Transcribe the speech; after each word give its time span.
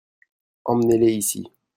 Emmenez-les 0.65 1.13
ici. 1.15 1.47